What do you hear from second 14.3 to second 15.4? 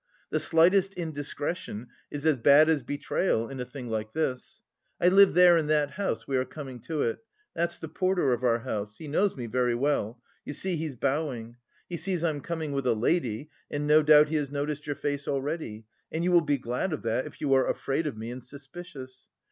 has noticed your face